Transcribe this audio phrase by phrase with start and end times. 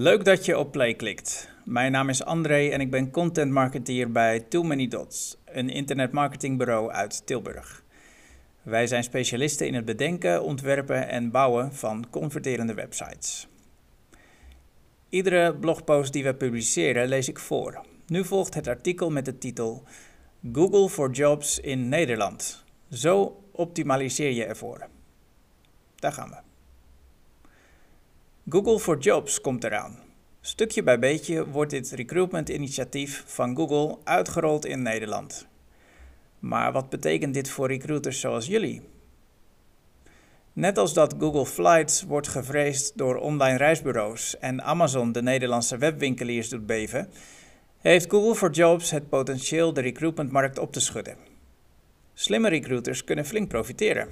[0.00, 1.48] Leuk dat je op play klikt.
[1.64, 6.90] Mijn naam is André en ik ben content marketeer bij Too Many Dots, een internetmarketingbureau
[6.90, 7.84] uit Tilburg.
[8.62, 13.48] Wij zijn specialisten in het bedenken, ontwerpen en bouwen van converterende websites.
[15.08, 17.80] Iedere blogpost die we publiceren lees ik voor.
[18.06, 19.82] Nu volgt het artikel met de titel
[20.52, 22.64] Google for Jobs in Nederland.
[22.90, 24.88] Zo optimaliseer je ervoor.
[25.94, 26.49] Daar gaan we.
[28.48, 29.98] Google for Jobs komt eraan.
[30.40, 35.46] Stukje bij beetje wordt dit recruitment-initiatief van Google uitgerold in Nederland.
[36.38, 38.82] Maar wat betekent dit voor recruiters zoals jullie?
[40.52, 46.48] Net als dat Google Flights wordt gevreesd door online reisbureaus en Amazon de Nederlandse webwinkeliers
[46.48, 47.08] doet beven,
[47.78, 51.16] heeft Google for Jobs het potentieel de recruitmentmarkt op te schudden.
[52.14, 54.08] Slimme recruiters kunnen flink profiteren.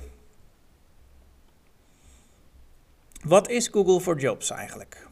[3.25, 5.09] Wat is Google for Jobs eigenlijk?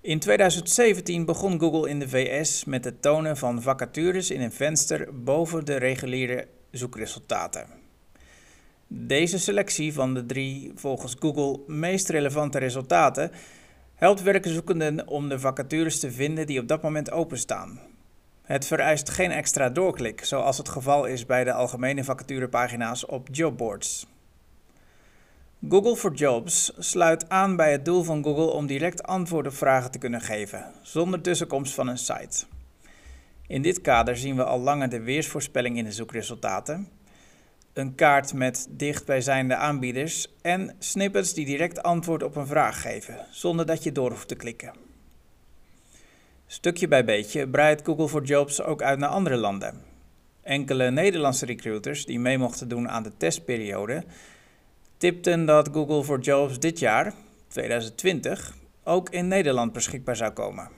[0.00, 5.22] In 2017 begon Google in de VS met het tonen van vacatures in een venster
[5.22, 7.66] boven de reguliere zoekresultaten.
[8.86, 13.30] Deze selectie van de drie volgens Google meest relevante resultaten
[13.94, 17.80] helpt werkzoekenden om de vacatures te vinden die op dat moment openstaan.
[18.42, 24.06] Het vereist geen extra doorklik, zoals het geval is bij de algemene vacaturepagina's op jobboards.
[25.68, 29.90] Google for Jobs sluit aan bij het doel van Google om direct antwoord op vragen
[29.90, 32.44] te kunnen geven, zonder tussenkomst van een site.
[33.46, 36.88] In dit kader zien we al langer de weersvoorspelling in de zoekresultaten,
[37.72, 43.66] een kaart met dichtbijzijnde aanbieders en snippets die direct antwoord op een vraag geven, zonder
[43.66, 44.72] dat je door hoeft te klikken.
[46.46, 49.80] Stukje bij beetje breidt Google for Jobs ook uit naar andere landen.
[50.42, 54.04] Enkele Nederlandse recruiters die mee mochten doen aan de testperiode
[55.02, 57.12] tipten dat Google for Jobs dit jaar,
[57.48, 58.54] 2020,
[58.84, 60.68] ook in Nederland beschikbaar zou komen.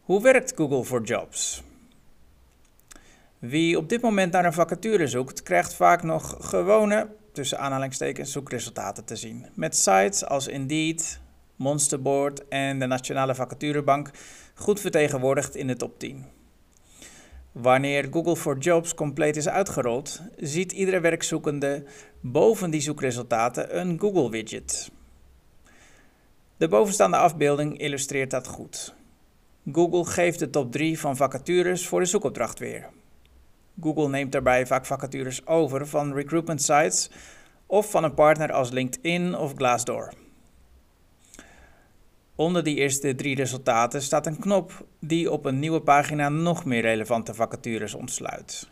[0.00, 1.62] Hoe werkt Google for Jobs?
[3.38, 9.04] Wie op dit moment naar een vacature zoekt, krijgt vaak nog gewone, tussen aanhalingstekens, zoekresultaten
[9.04, 9.46] te zien.
[9.54, 11.20] Met sites als Indeed,
[11.56, 14.10] Monsterboard en de Nationale Vacaturebank
[14.54, 16.35] goed vertegenwoordigd in de top 10.
[17.56, 21.84] Wanneer Google for Jobs compleet is uitgerold, ziet iedere werkzoekende
[22.20, 24.90] boven die zoekresultaten een Google widget.
[26.56, 28.94] De bovenstaande afbeelding illustreert dat goed.
[29.72, 32.88] Google geeft de top 3 van vacatures voor de zoekopdracht weer.
[33.80, 37.10] Google neemt daarbij vaak vacatures over van recruitment sites
[37.66, 40.12] of van een partner als LinkedIn of Glassdoor.
[42.36, 46.82] Onder die eerste drie resultaten staat een knop die op een nieuwe pagina nog meer
[46.82, 48.68] relevante vacatures ontsluit.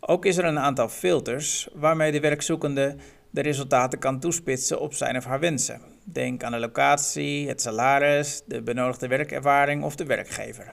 [0.00, 2.96] Ook is er een aantal filters waarmee de werkzoekende
[3.30, 5.80] de resultaten kan toespitsen op zijn of haar wensen.
[6.04, 10.72] Denk aan de locatie, het salaris, de benodigde werkervaring of de werkgever.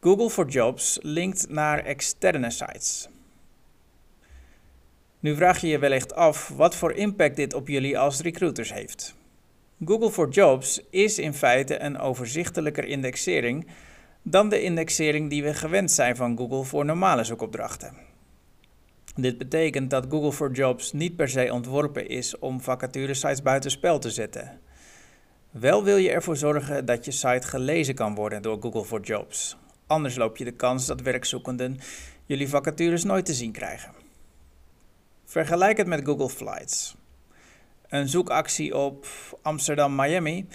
[0.00, 3.08] Google for Jobs linkt naar externe sites.
[5.20, 9.14] Nu vraag je je wellicht af wat voor impact dit op jullie als recruiters heeft.
[9.84, 13.66] Google for Jobs is in feite een overzichtelijker indexering
[14.22, 17.94] dan de indexering die we gewend zijn van Google voor normale zoekopdrachten.
[19.14, 24.10] Dit betekent dat Google for Jobs niet per se ontworpen is om vacaturesites buitenspel te
[24.10, 24.60] zetten.
[25.50, 29.56] Wel wil je ervoor zorgen dat je site gelezen kan worden door Google for Jobs.
[29.86, 31.78] Anders loop je de kans dat werkzoekenden
[32.26, 33.92] jullie vacatures nooit te zien krijgen.
[35.24, 37.00] Vergelijk het met Google Flights.
[37.92, 39.06] Een zoekactie op
[39.42, 40.48] Amsterdam-Miami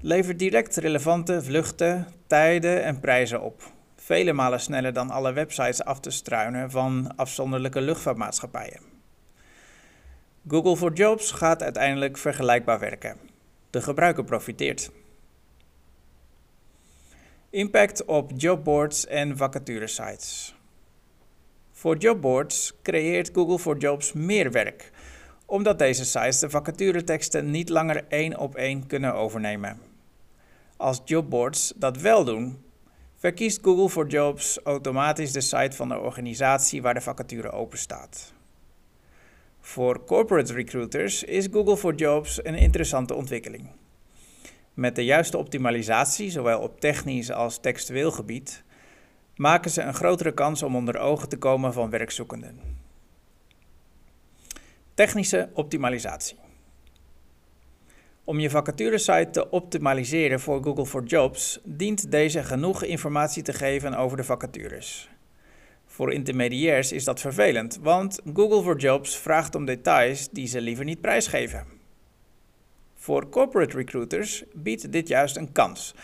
[0.00, 3.72] levert direct relevante vluchten, tijden en prijzen op.
[3.96, 8.80] Vele malen sneller dan alle websites af te struinen van afzonderlijke luchtvaartmaatschappijen.
[10.48, 13.16] Google for Jobs gaat uiteindelijk vergelijkbaar werken.
[13.70, 14.90] De gebruiker profiteert.
[17.50, 20.54] Impact op jobboards en vacaturesites.
[21.72, 24.90] Voor jobboards creëert Google for Jobs meer werk
[25.50, 29.78] omdat deze sites de vacatureteksten niet langer één op één kunnen overnemen.
[30.76, 32.62] Als jobboards dat wel doen,
[33.16, 38.32] verkiest Google for Jobs automatisch de site van de organisatie waar de vacature open staat.
[39.60, 43.68] Voor corporate recruiters is Google for Jobs een interessante ontwikkeling.
[44.74, 48.62] Met de juiste optimalisatie, zowel op technisch als textueel gebied,
[49.36, 52.69] maken ze een grotere kans om onder ogen te komen van werkzoekenden.
[55.00, 56.36] Technische optimalisatie.
[58.24, 63.94] Om je vacaturesite te optimaliseren voor Google for Jobs, dient deze genoeg informatie te geven
[63.94, 65.08] over de vacatures.
[65.86, 70.84] Voor intermediairs is dat vervelend, want Google for Jobs vraagt om details die ze liever
[70.84, 71.66] niet prijsgeven.
[72.94, 75.94] Voor corporate recruiters biedt dit juist een kans,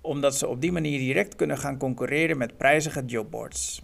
[0.00, 3.82] omdat ze op die manier direct kunnen gaan concurreren met prijzige jobboards.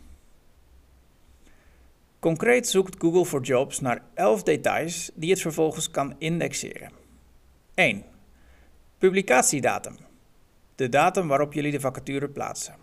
[2.22, 6.90] Concreet zoekt Google for Jobs naar 11 details die het vervolgens kan indexeren.
[7.74, 8.04] 1.
[8.98, 9.96] Publicatiedatum.
[10.74, 12.74] De datum waarop jullie de vacature plaatsen.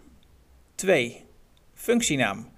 [0.75, 1.25] 2.
[1.73, 2.49] Functienaam.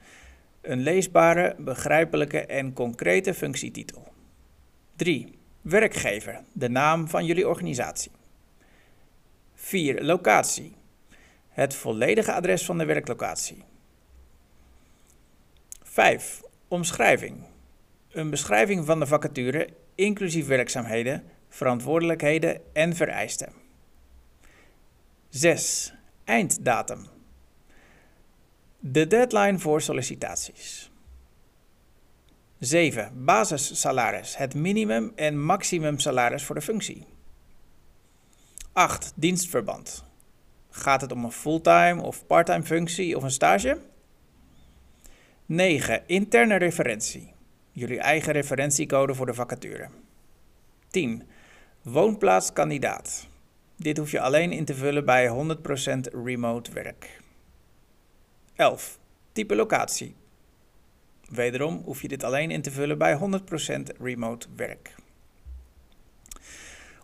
[0.62, 4.14] Een leesbare, begrijpelijke en concrete functietitel.
[4.96, 5.38] 3.
[5.62, 6.44] Werkgever.
[6.54, 8.12] De naam van jullie organisatie.
[9.54, 10.04] 4.
[10.04, 10.76] Locatie.
[11.50, 13.64] Het volledige adres van de werklocatie.
[15.84, 16.42] 5.
[16.72, 17.44] Omschrijving.
[18.12, 23.54] Een beschrijving van de vacature, inclusief werkzaamheden, verantwoordelijkheden en vereisten.
[25.30, 25.94] 6.
[26.24, 27.06] Einddatum.
[28.80, 30.92] De deadline voor sollicitaties.
[32.60, 33.26] 7.
[33.26, 37.06] Basissalaris, het minimum en maximum salaris voor de functie.
[38.74, 39.14] 8.
[39.16, 40.06] Dienstverband.
[40.70, 43.90] Gaat het om een fulltime of parttime functie of een stage?
[45.52, 46.04] 9.
[46.06, 47.34] Interne referentie.
[47.72, 49.90] Jullie eigen referentiecode voor de vacature.
[50.88, 51.24] 10.
[51.82, 53.28] Woonplaatskandidaat.
[53.76, 57.20] Dit hoef je alleen in te vullen bij 100% remote werk.
[58.56, 59.00] 11.
[59.32, 60.16] Type locatie.
[61.30, 64.96] Wederom hoef je dit alleen in te vullen bij 100% remote werk.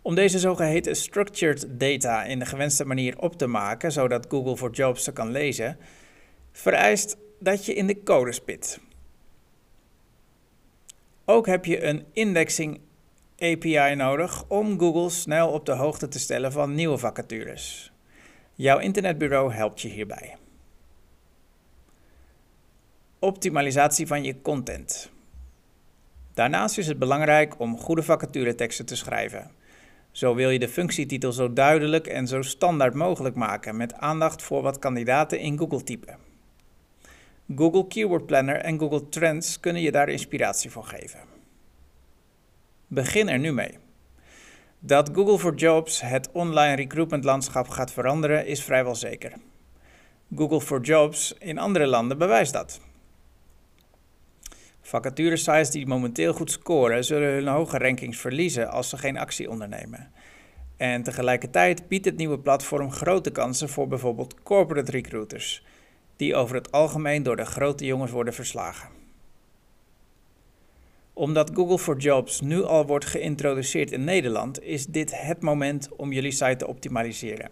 [0.02, 4.70] Om deze zogeheten structured data in de gewenste manier op te maken, zodat Google for
[4.70, 5.78] Jobs ze kan lezen,
[6.52, 8.80] vereist dat je in de code spit.
[11.24, 12.80] Ook heb je een indexing
[13.38, 17.92] API nodig om Google snel op de hoogte te stellen van nieuwe vacatures.
[18.54, 20.36] Jouw internetbureau helpt je hierbij.
[23.18, 25.10] Optimalisatie van je content.
[26.34, 29.50] Daarnaast is het belangrijk om goede vacatureteksten te schrijven.
[30.10, 34.62] Zo wil je de functietitel zo duidelijk en zo standaard mogelijk maken met aandacht voor
[34.62, 36.27] wat kandidaten in Google typen.
[37.56, 41.20] Google Keyword Planner en Google Trends kunnen je daar inspiratie voor geven.
[42.86, 43.78] Begin er nu mee.
[44.78, 49.32] Dat Google for Jobs het online recruitment landschap gaat veranderen is vrijwel zeker.
[50.34, 52.80] Google for Jobs in andere landen bewijst dat.
[54.80, 60.12] Vacaturesites die momenteel goed scoren, zullen hun hoge rankings verliezen als ze geen actie ondernemen.
[60.76, 65.64] En tegelijkertijd biedt het nieuwe platform grote kansen voor bijvoorbeeld corporate recruiters,
[66.18, 68.88] die over het algemeen door de grote jongens worden verslagen.
[71.12, 76.12] Omdat Google for Jobs nu al wordt geïntroduceerd in Nederland, is dit het moment om
[76.12, 77.50] jullie site te optimaliseren.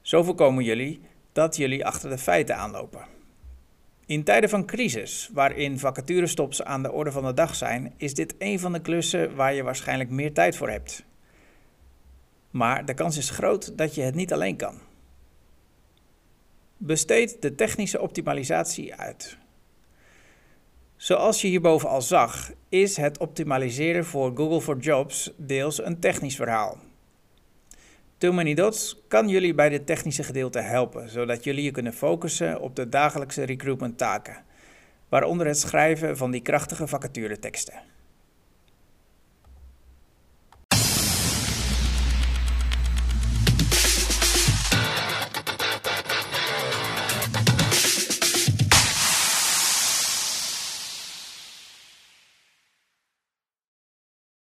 [0.00, 1.00] Zo voorkomen jullie
[1.32, 3.06] dat jullie achter de feiten aanlopen.
[4.06, 8.34] In tijden van crisis, waarin vacaturestops aan de orde van de dag zijn, is dit
[8.38, 11.04] een van de klussen waar je waarschijnlijk meer tijd voor hebt.
[12.50, 14.74] Maar de kans is groot dat je het niet alleen kan.
[16.84, 19.36] Besteed de technische optimalisatie uit.
[20.96, 26.36] Zoals je hierboven al zag, is het optimaliseren voor Google for Jobs deels een technisch
[26.36, 26.78] verhaal.
[28.18, 32.60] Too Many Dots kan jullie bij dit technische gedeelte helpen, zodat jullie je kunnen focussen
[32.60, 34.44] op de dagelijkse recruitment taken,
[35.08, 37.91] waaronder het schrijven van die krachtige vacatureteksten.